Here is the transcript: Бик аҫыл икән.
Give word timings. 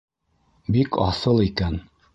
Бик 0.77 0.99
аҫыл 1.11 1.47
икән. 1.47 1.83